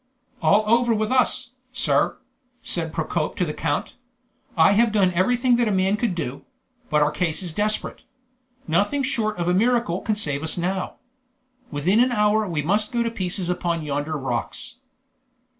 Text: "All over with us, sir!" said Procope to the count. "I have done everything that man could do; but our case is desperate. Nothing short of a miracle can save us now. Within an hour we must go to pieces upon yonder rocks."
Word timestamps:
"All 0.41 0.63
over 0.65 0.95
with 0.95 1.11
us, 1.11 1.51
sir!" 1.73 2.17
said 2.63 2.91
Procope 2.91 3.35
to 3.35 3.45
the 3.45 3.53
count. 3.53 3.93
"I 4.57 4.71
have 4.71 4.91
done 4.91 5.11
everything 5.13 5.57
that 5.57 5.71
man 5.71 5.95
could 5.95 6.15
do; 6.15 6.41
but 6.89 7.03
our 7.03 7.11
case 7.11 7.43
is 7.43 7.53
desperate. 7.53 8.01
Nothing 8.67 9.03
short 9.03 9.37
of 9.37 9.47
a 9.47 9.53
miracle 9.53 10.01
can 10.01 10.15
save 10.15 10.41
us 10.41 10.57
now. 10.57 10.95
Within 11.69 11.99
an 11.99 12.11
hour 12.11 12.47
we 12.47 12.63
must 12.63 12.91
go 12.91 13.03
to 13.03 13.11
pieces 13.11 13.47
upon 13.47 13.83
yonder 13.85 14.17
rocks." 14.17 14.77